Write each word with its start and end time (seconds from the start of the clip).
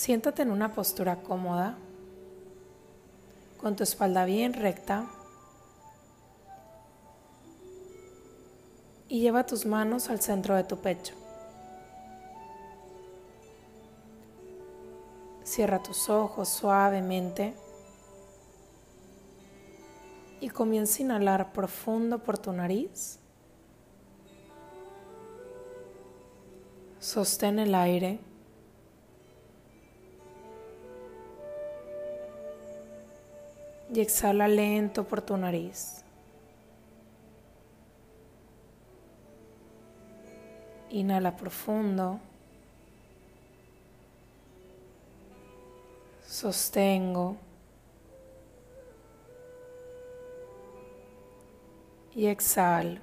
Siéntate 0.00 0.40
en 0.40 0.50
una 0.50 0.72
postura 0.72 1.16
cómoda, 1.16 1.76
con 3.58 3.76
tu 3.76 3.82
espalda 3.82 4.24
bien 4.24 4.54
recta 4.54 5.04
y 9.08 9.20
lleva 9.20 9.44
tus 9.44 9.66
manos 9.66 10.08
al 10.08 10.22
centro 10.22 10.56
de 10.56 10.64
tu 10.64 10.78
pecho. 10.78 11.12
Cierra 15.44 15.82
tus 15.82 16.08
ojos 16.08 16.48
suavemente 16.48 17.52
y 20.40 20.48
comienza 20.48 21.00
a 21.00 21.02
inhalar 21.02 21.52
profundo 21.52 22.20
por 22.20 22.38
tu 22.38 22.54
nariz. 22.54 23.18
Sostén 27.00 27.58
el 27.58 27.74
aire. 27.74 28.29
Y 33.92 34.00
exhala 34.00 34.46
lento 34.46 35.02
por 35.02 35.20
tu 35.20 35.36
nariz. 35.36 36.04
Inhala 40.90 41.36
profundo. 41.36 42.20
Sostengo. 46.24 47.36
Y 52.14 52.26
exhalo. 52.26 53.00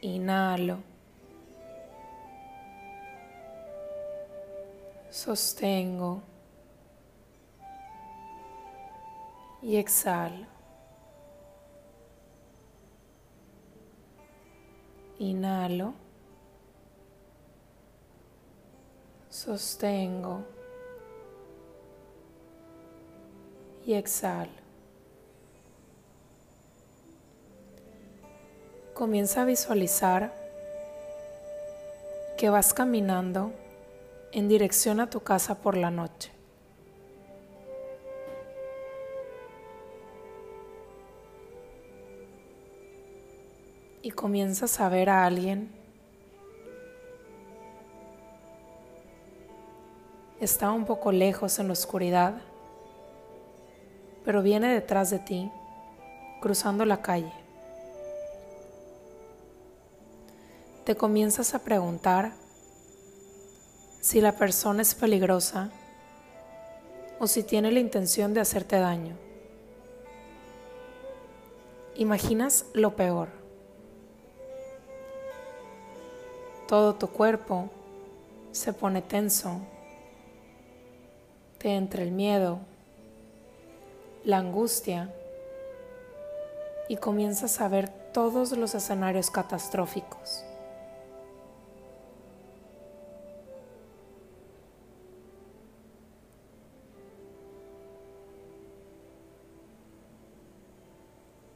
Inhalo. 0.00 0.78
Sostengo. 5.10 6.31
Y 9.62 9.76
exhalo. 9.76 10.46
Inhalo. 15.18 15.94
Sostengo. 19.30 20.42
Y 23.86 23.94
exhalo. 23.94 24.50
Comienza 28.94 29.42
a 29.42 29.44
visualizar 29.44 30.32
que 32.36 32.50
vas 32.50 32.74
caminando 32.74 33.52
en 34.32 34.48
dirección 34.48 34.98
a 34.98 35.08
tu 35.08 35.20
casa 35.20 35.54
por 35.56 35.76
la 35.76 35.90
noche. 35.92 36.32
Y 44.02 44.10
comienzas 44.10 44.80
a 44.80 44.88
ver 44.88 45.08
a 45.08 45.24
alguien. 45.24 45.70
Está 50.40 50.72
un 50.72 50.84
poco 50.84 51.12
lejos 51.12 51.58
en 51.58 51.68
la 51.68 51.72
oscuridad, 51.72 52.34
pero 54.24 54.42
viene 54.42 54.74
detrás 54.74 55.10
de 55.10 55.20
ti, 55.20 55.50
cruzando 56.40 56.84
la 56.84 57.00
calle. 57.00 57.32
te 60.84 60.96
comienzas 60.96 61.54
a 61.54 61.60
preguntar 61.60 62.32
si 64.00 64.20
la 64.20 64.32
persona 64.32 64.82
es 64.82 64.94
peligrosa 64.94 65.70
o 67.20 67.28
si 67.28 67.44
tiene 67.44 67.70
la 67.70 67.78
intención 67.78 68.34
de 68.34 68.40
hacerte 68.40 68.78
daño. 68.78 69.16
Imaginas 71.94 72.64
lo 72.74 72.96
peor. 72.96 73.41
Todo 76.72 76.94
tu 76.94 77.08
cuerpo 77.08 77.68
se 78.50 78.72
pone 78.72 79.02
tenso. 79.02 79.60
Te 81.58 81.76
entra 81.76 82.02
el 82.02 82.12
miedo, 82.12 82.60
la 84.24 84.38
angustia 84.38 85.12
y 86.88 86.96
comienzas 86.96 87.60
a 87.60 87.68
ver 87.68 87.90
todos 88.14 88.56
los 88.56 88.74
escenarios 88.74 89.30
catastróficos. 89.30 90.46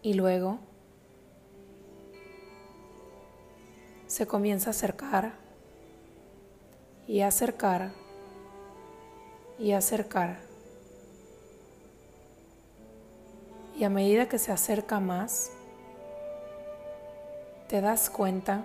y 0.03 0.15
luego 0.15 0.61
se 4.17 4.27
comienza 4.27 4.69
a 4.69 4.71
acercar 4.71 5.35
y 7.07 7.21
acercar 7.21 7.93
y 9.59 9.73
acercar. 9.73 10.39
Y 13.77 13.85
a 13.85 13.91
medida 13.91 14.27
que 14.27 14.39
se 14.39 14.53
acerca 14.53 15.01
más, 15.01 15.51
te 17.69 17.83
das 17.83 18.09
cuenta 18.09 18.65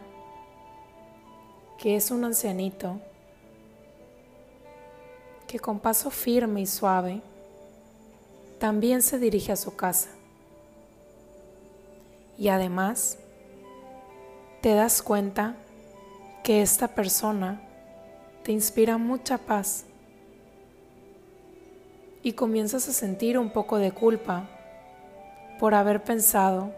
que 1.78 1.98
es 1.98 2.12
un 2.12 2.24
ancianito 2.24 3.02
que 5.48 5.60
con 5.60 5.82
paso 5.82 6.12
firme 6.12 6.62
y 6.62 6.66
suave 6.66 7.22
también 8.58 9.02
se 9.02 9.20
dirige 9.20 9.52
a 9.52 9.58
su 9.58 9.76
casa 9.76 10.12
y 12.38 12.48
además 12.48 13.18
te 14.62 14.76
das 14.76 15.02
cuenta 15.02 15.56
que 16.44 16.62
esta 16.62 16.88
persona 16.88 17.62
te 18.44 18.52
inspira 18.52 18.98
mucha 18.98 19.40
paz 19.40 19.86
y 22.24 22.34
comienzas 22.34 22.88
a 22.88 22.94
sentir 22.94 23.40
un 23.40 23.52
poco 23.52 23.78
de 23.78 23.92
culpa 23.92 24.48
por 25.60 25.74
haber 25.74 26.04
pensado 26.04 26.72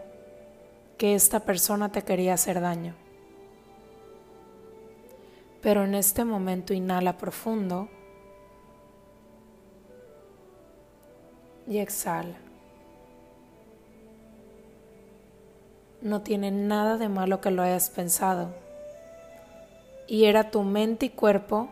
que 0.96 1.14
esta 1.14 1.40
persona 1.40 1.92
te 1.92 2.02
quería 2.02 2.34
hacer 2.34 2.60
daño. 2.60 2.94
Pero 5.60 5.84
en 5.84 5.94
este 5.94 6.24
momento 6.24 6.72
inhala 6.72 7.16
profundo 7.18 7.88
y 11.66 11.78
exhala. 11.78 12.43
No 16.04 16.20
tiene 16.20 16.50
nada 16.50 16.98
de 16.98 17.08
malo 17.08 17.40
que 17.40 17.50
lo 17.50 17.62
hayas 17.62 17.88
pensado. 17.88 18.50
Y 20.06 20.26
era 20.26 20.50
tu 20.50 20.62
mente 20.62 21.06
y 21.06 21.08
cuerpo 21.08 21.70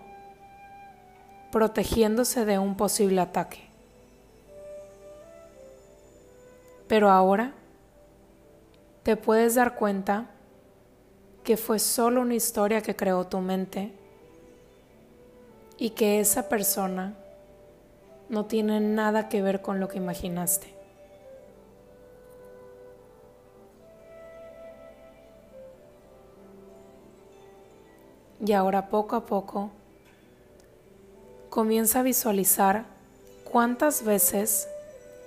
protegiéndose 1.53 2.47
de 2.47 2.59
un 2.59 2.75
posible 2.75 3.21
ataque. 3.21 3.61
Pero 6.89 7.11
ahora 7.11 7.53
te 9.03 9.17
puedes 9.17 9.55
dar 9.55 9.75
cuenta 9.75 10.31
que 11.45 11.59
fue 11.59 11.79
solo 11.79 12.23
una 12.23 12.35
historia 12.35 12.81
que 12.81 12.97
creó 12.97 13.27
tu 13.27 13.39
mente 13.39 13.93
y 15.77 15.91
que 15.91 16.21
esa 16.21 16.49
persona 16.49 17.15
no 18.31 18.47
tiene 18.47 18.81
nada 18.81 19.29
que 19.29 19.43
ver 19.43 19.61
con 19.61 19.79
lo 19.79 19.89
que 19.89 19.99
imaginaste. 19.99 20.82
Y 28.45 28.53
ahora 28.55 28.89
poco 28.89 29.15
a 29.15 29.25
poco 29.25 29.71
comienza 31.49 32.01
a 32.01 32.03
visualizar 32.03 32.87
cuántas 33.45 34.05
veces 34.05 34.67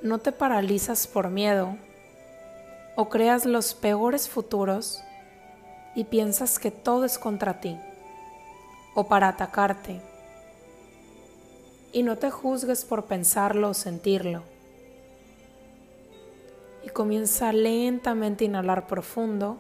no 0.02 0.20
te 0.20 0.34
paralizas 0.34 1.08
por 1.08 1.30
miedo 1.30 1.78
o 2.98 3.08
creas 3.08 3.46
los 3.46 3.74
peores 3.74 4.28
futuros 4.28 5.02
y 5.96 6.04
piensas 6.04 6.60
que 6.60 6.72
todo 6.72 7.06
es 7.06 7.18
contra 7.18 7.62
ti 7.62 7.80
o 8.96 9.08
para 9.08 9.30
atacarte. 9.30 10.02
Y 11.94 12.04
no 12.04 12.18
te 12.18 12.30
juzgues 12.32 12.84
por 12.84 13.06
pensarlo 13.06 13.70
o 13.70 13.74
sentirlo. 13.74 14.44
Y 16.84 16.90
comienza 16.90 17.54
lentamente 17.54 18.44
a 18.44 18.48
inhalar 18.48 18.88
profundo 18.88 19.58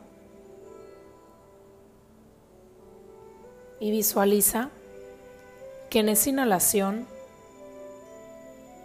y 3.79 3.91
visualiza 3.91 4.69
que 5.89 5.99
en 5.99 6.09
esa 6.09 6.29
inhalación 6.29 7.07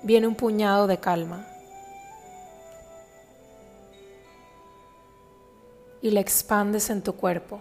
viene 0.03 0.27
un 0.27 0.35
puñado 0.35 0.87
de 0.87 0.99
calma. 0.99 1.47
Y 6.03 6.11
la 6.11 6.21
expandes 6.21 6.89
en 6.89 7.03
tu 7.03 7.15
cuerpo. 7.15 7.61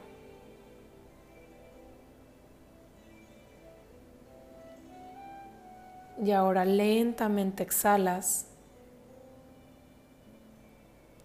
Y 6.24 6.32
ahora 6.32 6.66
lentamente 6.66 7.64
exhalas 7.64 8.46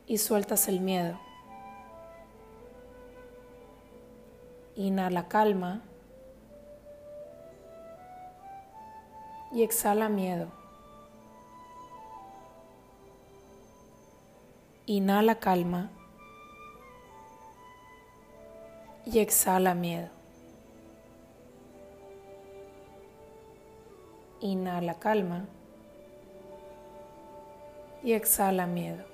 y 0.06 0.18
sueltas 0.18 0.68
el 0.68 0.80
miedo. 0.80 1.18
Inhala 4.76 5.28
calma. 5.28 5.82
Y 9.54 9.62
exhala 9.62 10.08
miedo. 10.08 10.48
Inhala 14.86 15.36
calma 15.36 15.90
y 19.06 19.20
exhala 19.20 19.74
miedo. 19.74 20.08
Inhala 24.40 24.94
calma 24.94 25.46
y 28.02 28.12
exhala 28.12 28.66
miedo. 28.66 29.04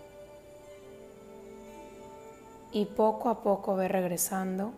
Y 2.72 2.86
poco 2.86 3.28
a 3.28 3.42
poco 3.42 3.76
ve 3.76 3.88
regresando 3.88 4.72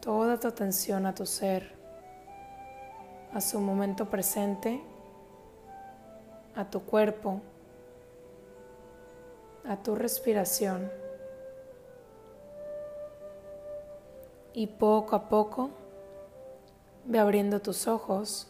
toda 0.00 0.38
tu 0.38 0.48
atención 0.48 1.06
a 1.06 1.14
tu 1.14 1.24
ser, 1.24 1.81
a 3.34 3.40
su 3.40 3.60
momento 3.60 4.06
presente, 4.06 4.82
a 6.54 6.66
tu 6.66 6.82
cuerpo, 6.82 7.40
a 9.66 9.76
tu 9.76 9.94
respiración. 9.94 10.90
Y 14.54 14.66
poco 14.66 15.16
a 15.16 15.28
poco 15.28 15.70
ve 17.06 17.18
abriendo 17.18 17.60
tus 17.60 17.88
ojos 17.88 18.48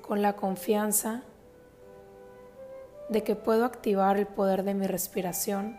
con 0.00 0.22
la 0.22 0.34
confianza 0.34 1.22
de 3.10 3.22
que 3.22 3.36
puedo 3.36 3.66
activar 3.66 4.16
el 4.16 4.26
poder 4.26 4.62
de 4.62 4.72
mi 4.72 4.86
respiración 4.86 5.78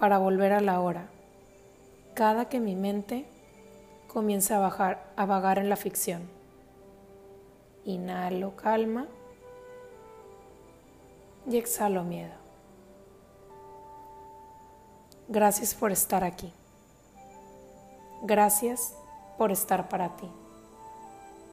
para 0.00 0.18
volver 0.18 0.52
a 0.52 0.60
la 0.60 0.80
hora, 0.80 1.08
cada 2.14 2.48
que 2.48 2.58
mi 2.58 2.74
mente 2.74 3.26
comience 4.08 4.52
a, 4.52 4.58
bajar, 4.58 5.12
a 5.16 5.24
vagar 5.26 5.58
en 5.58 5.68
la 5.68 5.76
ficción. 5.76 6.28
Inhalo 7.84 8.56
calma 8.56 9.06
y 11.46 11.56
exhalo 11.56 12.02
miedo. 12.02 12.34
Gracias 15.28 15.74
por 15.74 15.92
estar 15.92 16.24
aquí. 16.24 16.52
Gracias 18.22 18.94
por 19.36 19.52
estar 19.52 19.88
para 19.88 20.16
ti. 20.16 20.28